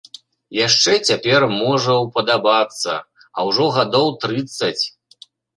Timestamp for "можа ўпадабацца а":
1.57-3.49